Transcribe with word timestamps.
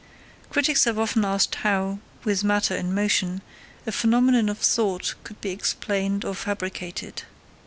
Critics 0.49 0.85
have 0.85 0.97
often 0.97 1.23
asked 1.23 1.53
how, 1.53 1.99
with 2.23 2.43
matter 2.43 2.75
in 2.75 2.91
motion, 2.95 3.43
a 3.85 3.91
phenomenon 3.91 4.49
of 4.49 4.57
thought 4.57 5.13
could 5.23 5.39
be 5.41 5.51
explained 5.51 6.25
or 6.25 6.33
fabricated. 6.33 7.21